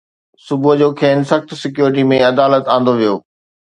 صبح 0.45 0.73
جو 0.79 0.87
کين 1.03 1.23
سخت 1.33 1.53
سيڪيورٽي 1.61 2.09
۾ 2.15 2.23
عدالت 2.33 2.77
آندو 2.79 3.01
ويو 3.01 3.17